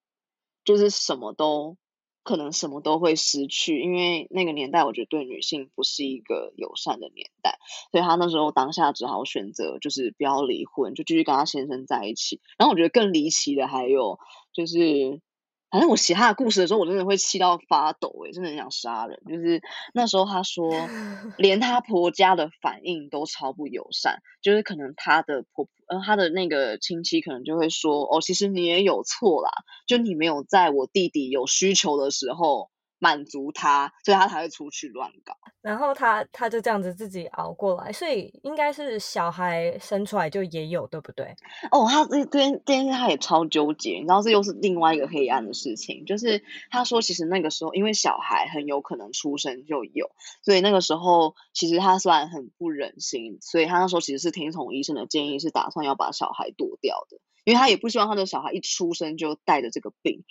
[0.67, 1.77] 就是什么都。
[2.23, 7.57] 可能什么都会失去，因为那个年代我觉得对女性不是一个友善的年代，
[7.89, 12.41] 所以她那时候当下只好选择就是不要离婚，就继续跟她先生在一起。
[12.57, 14.19] 然后我觉得更离奇的还有
[14.51, 15.21] 就是。
[15.69, 19.21] 反正我写他的故事的时候，我真的会气到发抖，诶，真的很想杀人。
[19.27, 19.61] 就是
[19.93, 20.69] 那时候，他说
[21.37, 29.51] 连他婆家的反应都超不友善，就是可能他的婆，呃，他的那个亲戚可能就会说，哦，其实你也有错啦，
[29.87, 32.69] 就你没有在我弟弟有需求的时候。
[32.99, 35.35] 满足他，所以他才会出去乱搞。
[35.61, 41.35] 然后他他就这样子自己熬过来，所以应该是小孩生出来就也有，对不对？
[41.71, 50.09] 哦，他这这这件事他也超纠结，你知道这又是另外一个黑暗的事情，就是他说其实那个时候因为小孩很有可能出生就有，
[50.41, 60.23] 所以那个时候其实他虽然很不忍心，所以他那时候其实是听从医生的建议，是打算要把小孩夺掉的，因为他也不希望他的小孩一出生就带着这个病。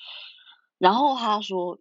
[0.78, 1.78] 然后他说。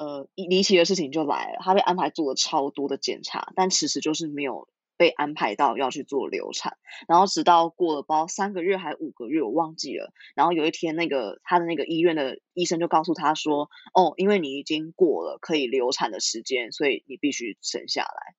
[0.00, 6.78] 呃，离奇的事情就来了，他被安排做了超多的检查，但其实就是没有被安排到要去做流产。
[7.06, 10.10] 然后直到过了包三个月还五个月，我忘记了。
[10.34, 18.34] 然后有一天，那个他的那个医院的医生就告诉他说：“哦，因为你已经过了可以流产的时间，所以你必须生下来。”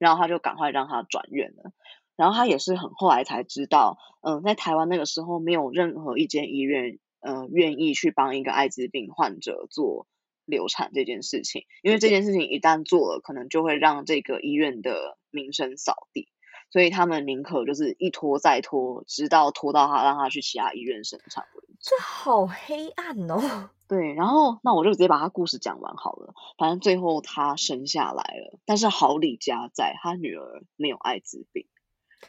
[0.00, 1.72] 然后他就赶快让他转院了。
[2.16, 10.06] 然后他也是很后来才知道，嗯、在台湾那个时候没有任何一间医院，呃，愿意去帮一个艾滋病患者做。
[10.44, 16.28] 流产这件事情，因为这件事情一旦做了，可能就会让这个医院的名声扫地，
[16.70, 21.74] 所以他们宁可就是一拖再拖，直到拖到他让他去其他医院生产为止。
[21.80, 23.70] 这好黑暗哦。
[23.88, 26.34] 对，然后那我就直接把他故事讲完好了。
[26.56, 31.66] 反正最后他生下来了，但是好李家在，他女儿没有艾滋病。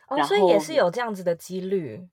[0.09, 2.07] 哦，所以也是有这样子的几率。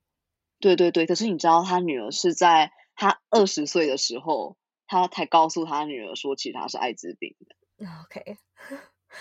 [0.61, 4.57] 对对对，可是你知道他女儿是在他二十岁的时候。
[4.91, 7.87] 他才告诉他女儿说，其实他是艾滋病的。
[8.03, 8.37] OK，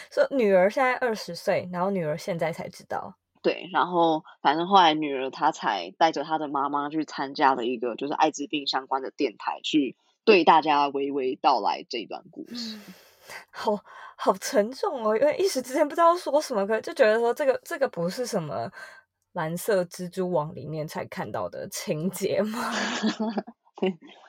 [0.09, 3.15] 说、 so, 女儿现在二十岁，然后女儿现在才知道。
[3.43, 12.75] 对，然后反正后来女儿她才带着她的妈妈去参加了一个就是艾滋病相关的电台，去对大家娓娓道来这段故事。
[12.75, 12.93] 嗯、
[13.51, 13.79] 好
[14.17, 18.69] 好沉重哦，因为一时之间不知道说什么，可就觉得说这个这个不是什么
[19.33, 22.73] 蓝色蜘蛛网里面才看到的情节吗？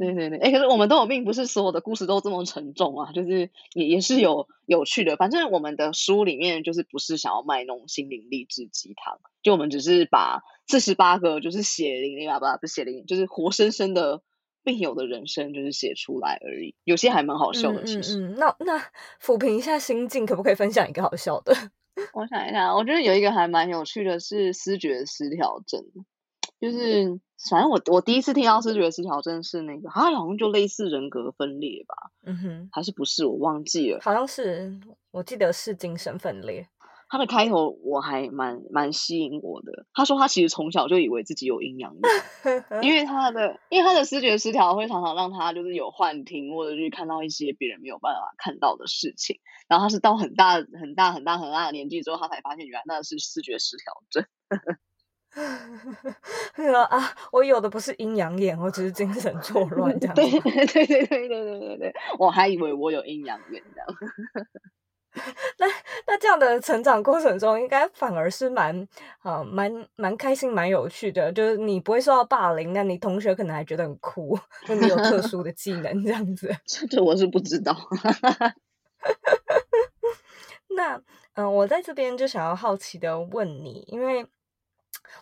[0.00, 5.16] 对对对，哎，可是我们都有病，不是所有的故事都这么沉重啊，就是也也是有有趣的。
[5.16, 14.22] 反正我们的书里面就是不是想要卖那种心灵励志鸡汤，就我们只是把四十八个就是血淋淋啊，不不是血淋淋，就是活生生的
[14.64, 16.74] 病友的人生，就是写出来而已。
[16.84, 18.20] 有些还蛮好笑的，其实。
[18.20, 18.78] 嗯，嗯，嗯，那那
[19.22, 21.54] 抚平一下心境，可不可以分享一个好笑的？
[22.14, 25.84] 我想一下，我觉得有一个还蛮有趣的是思觉失调症，
[26.60, 27.20] 就是。
[27.48, 31.94] 反正我我第一次听到视觉失调症是那个，好像就类似人格分裂吧，
[32.26, 34.78] 嗯哼，还是不是我忘记了，好像是，
[35.10, 36.68] 我记得是精神分裂。
[37.08, 41.96] 他的开头我还蛮蛮吸引我的，他说他其实从小就以为自己有阴阳
[42.44, 54.26] 眼，因为他的因为他的视觉失调会常常让他就是有幻听，或者是看到一些别人没有办法看到的事情，然后他是到很大很大很大很大的年纪之后，他才发现原来那是视觉失调症。
[56.88, 57.14] 啊！
[57.32, 60.22] 我有的不是阴阳眼，我只是精神错 乱这样子。
[60.22, 63.86] 对对对对对对对对，我还以为我有阴阳眼这样。
[65.58, 65.66] 那
[66.06, 68.86] 那这样的成长过程中，应该反而是蛮
[69.18, 71.32] 啊蛮蛮开心、蛮有趣的。
[71.32, 76.54] 就是你不会受到霸凌，那你同学可能还觉得很酷，就你有特殊的技能这样子。
[76.88, 77.76] 这我是不知道。
[80.76, 80.94] 那
[81.34, 84.24] 嗯、呃，我在这边就想要好奇的问你，因为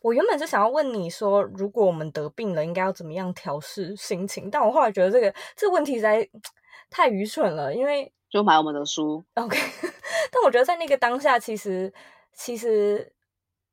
[0.02, 4.50] 我原本是想要问你说，如果我们得病了，应该要怎么样调试心情？
[4.50, 6.28] 但我后来觉得这个这个问题实在
[6.90, 9.58] 太愚蠢了，因为就买我们的书，OK。
[10.30, 11.92] 但我觉得在那个当下，其实
[12.32, 13.12] 其实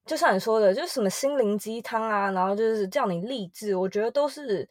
[0.06, 4.68] 就像你说的，就是什么心灵鸡汤啊，然后就是叫你励志，我觉得都是。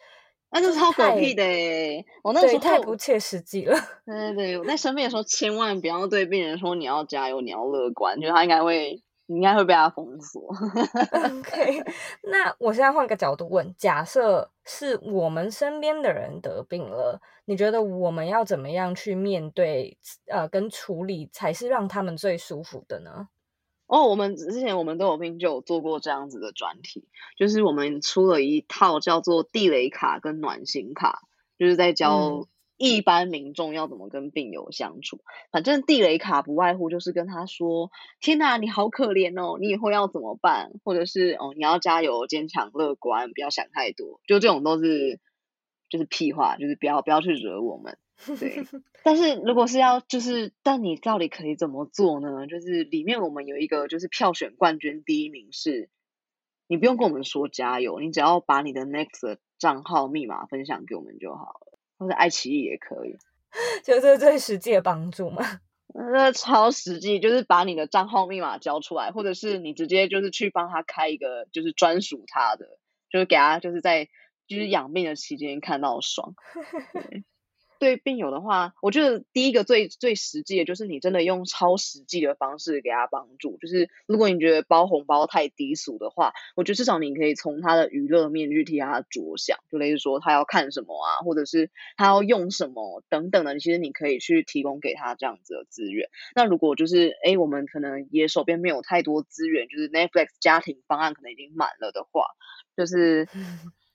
[0.51, 3.77] 那就是超狗屁的诶，我那时候太不切实际了。
[4.07, 10.43] 对对对，我在生病的时候，千万不要对病人说你要加油，你要乐观，觉得他应该会，你应该会被他封锁。
[11.13, 11.83] OK，
[12.23, 19.97] 那我现在换个角度问：假设是我们身边的人得病了，你觉得我们要怎么样去面对？
[20.27, 23.29] 呃，跟处理才是让他们最舒服的呢？
[23.87, 27.07] 哦，我们之前我们都有病就有做过这样子的专题，
[27.37, 31.21] 就是我们出了一套叫做地雷卡跟暖心卡，
[31.59, 35.17] 就是在教一般民众要怎么跟病友相处。
[35.17, 35.23] 嗯、
[35.53, 45.21] 反正地雷卡不外乎就是跟他说：“天哪，你好可怜哦，你以后要怎么办？”或者是“哦，你要加油、坚强、乐观，不要想太多。”就这种都是
[45.89, 47.99] 就是屁话，就是不要不要去惹我们。
[48.39, 48.65] 对，
[49.03, 52.47] 但是如果是要就是，但你到底可以怎么做呢？
[52.47, 55.91] 就是里面我们有一个就是票选冠军第一名是，
[56.69, 63.17] 你不用跟我们说加油，你只要把你的 Next 账号密码分享给我们就好了，或者爱奇艺也可以，
[63.85, 65.43] 就是最实际的帮助嘛。
[66.13, 72.67] 那超实际，就是把你的账号密码交出来，或者是你直接就是去帮他开一个就是专属他的，
[73.11, 74.09] 就是给他就是在
[74.49, 76.35] 就是养病的期间看到爽。
[77.85, 83.59] 对病友的话，我觉得第一个最最实际的就是你真的用超实际的方式给他帮助。
[83.59, 96.09] 就是如果你觉得包红包太低俗的话，我觉得至少你可以从他的娱乐面去替他着想，就类似说他要看什么啊，或者是他要用什么等等的，其实你可以去提供给他这样子的资源。
[96.35, 102.25] 那如果就是哎，我们可能也手边没有太多资源，就是 Netflix 家庭方案可能已经满了的话，
[102.77, 103.29] 就是。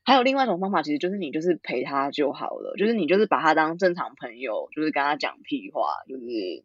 [0.10, 6.64] 还有另外一种方法，其实就是你就是陪他就好了，就是你就是把他当正常朋友，就是跟他讲屁话，就是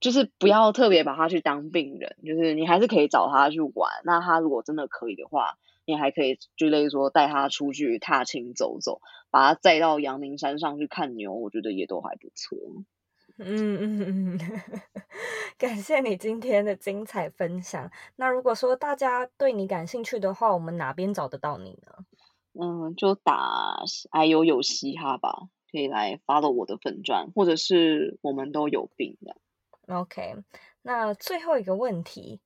[0.00, 4.02] 就是不要特别把他去当病人，就是你还是可以找他去玩。
[4.04, 12.58] 那他如果真的可以的话，你还可以就类似说带他出去踏青走走，把他载到阳明山上去看牛，我觉得也都还不错。
[13.42, 14.38] 嗯嗯嗯，
[15.56, 17.90] 感谢你今天的精彩分享。
[18.16, 22.04] 那如果说大家对你感兴趣的话，我们哪边找得到你呢？
[22.52, 29.36] 嗯，就打哎呦有嘻哈吧，可以来 follow 我的粉钻，或者是我们都有病的。
[29.86, 30.36] OK，
[30.82, 32.40] 那最后一个问题，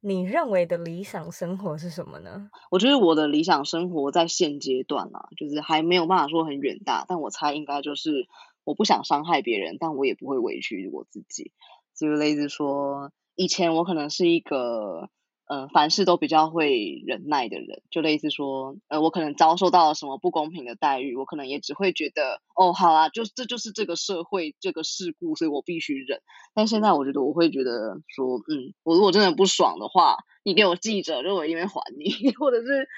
[0.00, 2.50] 你认为的理想生活是什么呢？
[2.70, 8.26] 我觉得我的理想生活在现阶段啊，就是还没有办法说很远大，但我猜应该就是
[8.64, 11.52] 我不想伤害别人，但我也不会委屈我自己，
[11.96, 15.08] 就类似说以前我可能是一个。
[15.48, 26.20] 呃，凡事都比较会忍耐的人，就类似说，呃，我可能遭受到了什么不公平的待遇，我可能也只会觉得，哦，好啊，就这就是这个社会这个事故，所以我必须忍。
[26.54, 32.88] 但现在我觉得，我会觉得说，嗯，我如果真的不爽的话，你给我记着，就我一定还你， 或者是，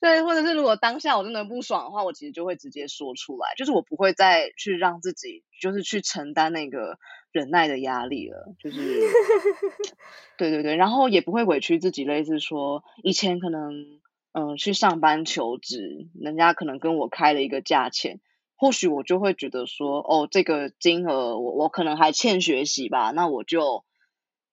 [0.00, 6.98] 对，或者是如果当下我真的不爽的话，我其实就会直接说出来，就是我不会再去让自己，就是去承担那个。
[7.36, 8.78] 忍耐的压力了，就是，
[10.38, 14.00] 对对对，然后也不会委屈自己，类似说以前可能，
[14.32, 18.20] 嗯、呃，去上班求职，人家可能跟我开了一个价钱，
[18.56, 23.84] 或许我就会觉得说，哦，这个金额我我可能还欠学习吧，那我就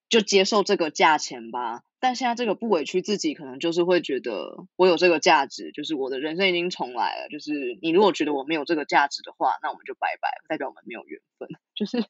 [0.09, 1.83] 就接受这个价钱吧。
[2.01, 7.29] 但现在这个不委屈自己，可能就是会觉得我有这个价值，就是我的人生已经重来了。
[7.29, 12.03] 就是你如果觉得我没有这个价值的话，那我们就拜拜，代表我们没有缘分， 就是。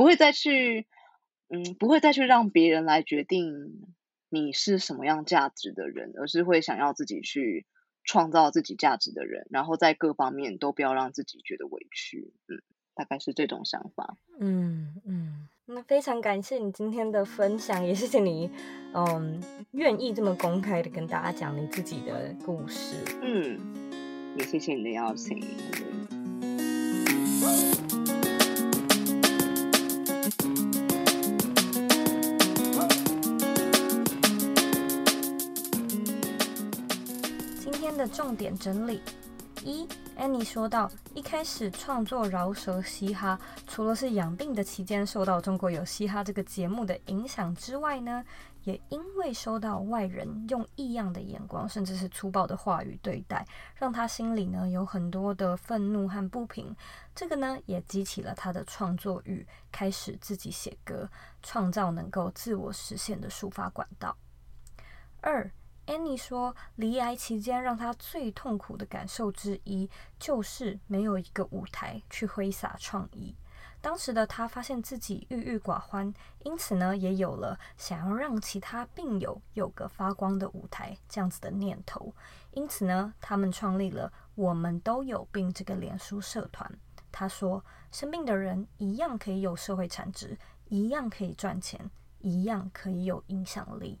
[0.00, 0.86] 不会再去，
[1.50, 3.84] 嗯，不会再去让别人来决定
[4.30, 7.66] 你是什么样价值的人，而是会想要自己去
[8.02, 12.62] 创造自己价值的人，然后在各方面都不要让自己觉得委屈，嗯，
[12.94, 14.16] 大概是这种想法。
[14.38, 18.50] 嗯嗯，那非常感谢你今天的分享，也谢谢你，
[18.94, 19.38] 嗯，
[19.72, 22.96] 愿意这么公开的跟大家讲你自己的故事。
[23.20, 23.60] 嗯，
[24.38, 25.38] 也谢谢你的邀请。
[38.00, 39.02] 的重点整理：
[39.62, 39.86] 一
[40.16, 48.24] ，Annie 说到，一开始创作饶舌嘻哈，除了是养病的期间受到《中国有嘻哈》这个节目的影响之外呢，
[48.64, 56.74] 也因为收到外人用异样的眼光，甚至是粗暴的话语对待，让他心里呢有很多的愤怒和不平。
[57.14, 61.06] 这个呢也激起了他的创作欲，开始自己写歌，
[61.42, 64.16] 创造能够自我实现的抒发管道。
[65.20, 65.50] 二。
[65.90, 73.34] Annie 说，离癌期间让她最痛苦的感受之一，就是没有一个舞台去挥洒创意。
[73.80, 76.14] 当时的她发现自己郁郁寡欢，
[76.44, 82.14] 因此呢，也有了想要让其他病友有个发光的舞台这样子的念头。
[82.52, 86.72] 因此呢，他们创立了“我们都有病”这个脸书社团。
[87.10, 90.38] 她说，生病的人一样可以有社会产值，
[90.68, 93.98] 一样可以赚钱，一样可以有影响力。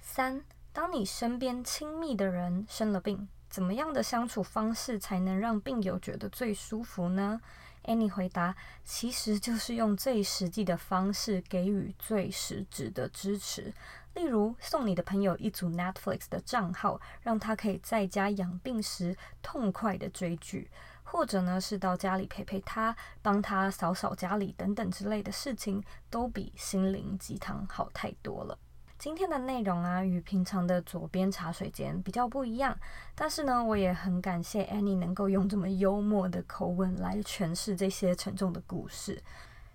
[0.00, 0.44] 三。
[0.76, 7.40] 当你身边亲密的人生了病，怎么样的相处方式才能让病友觉得最舒服呢
[7.84, 8.54] ？Annie 回答，
[8.84, 13.72] 其实就是用最实际的方式给予最实质的支持。
[14.12, 20.68] 例如，送你的朋友一组 Netflix 的账号，让他可以在家养病时痛快的追剧；
[21.02, 28.58] 或者呢，是到家里陪陪他，帮他扫扫家里等等之类的事情，都比心灵鸡汤好太多了。
[28.98, 32.76] 今天的内容啊，与平常的左边茶水间比较不一样，
[33.14, 39.22] 但是呢，我也很感谢 Annie 能够用这么幽默的口吻来诠释这些沉重的故事。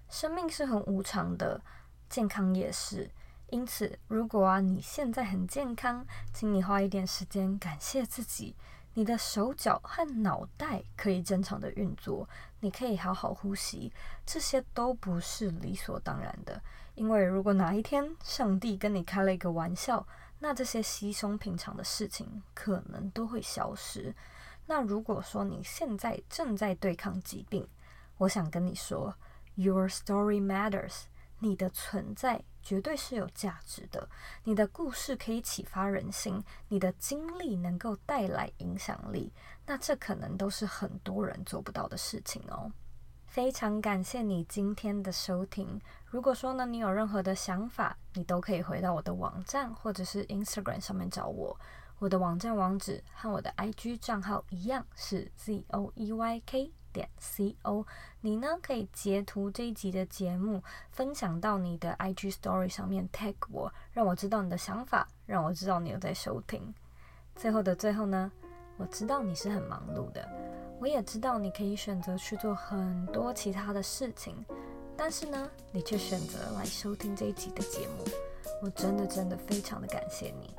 [0.09, 1.61] 生命是很无常的，
[2.09, 3.09] 健康也是。
[3.51, 8.55] 因此，如果啊你现在很健康，请你花一点时间感谢自己。
[8.93, 12.27] 你的手脚和脑袋可以正常的运作，
[12.59, 13.93] 你可以好好呼吸，
[14.25, 16.61] 这些都不是理所当然的。
[17.01, 20.05] 因为如果哪一天上帝跟你开了一个玩笑，
[20.37, 24.13] 那这些稀松平常的事情可能都会消失。
[24.67, 27.67] 那如果说你现在正在对抗疾病，
[28.19, 29.15] 我想跟你说
[29.55, 31.05] ，Your story matters。
[31.39, 34.07] 你的存在绝对是有价值的，
[34.43, 39.33] 你的故事可以启发人心，你的经历能够带来影响力，
[39.65, 42.71] 那这可能都是很多人做不到的事情哦。
[43.31, 45.79] 非常感谢你今天的收听。
[46.05, 51.57] 如果说呢，你有任何的想法，你都可以回到我的网站或者是 Instagram 上面找我。
[51.99, 56.73] 我的网站网址和我的 IG 账号一样是 Z O E Y K。
[56.91, 57.85] 点 co，
[58.19, 66.75] 你呢可以截图这一集的节目，分享到你的 IG Story 上面 tag 我，让我知道你的想法，让我知道你有在收听。
[67.37, 68.29] 最后的最后呢，
[68.75, 70.29] 我知道你是很忙碌的，
[70.81, 74.43] 我也知道你可以选择去做很多其他的事情，
[74.97, 78.03] 但是呢，你却选择来收听这一集的节目，
[78.63, 80.51] 我真的真的非常的感谢你。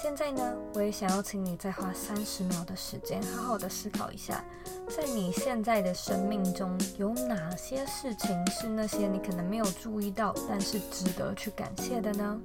[0.00, 4.42] 现在呢，我也想要请你再花三十秒的时间，好好的思考一下，
[4.88, 12.40] 在你现在的生命中，有哪些事情是那些你可能没有注意到，但是值得去感谢的呢？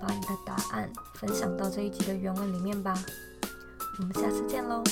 [0.00, 3.00] 把你的答案分享到这一集的原文里面吧。
[4.00, 4.82] 我们下次见喽。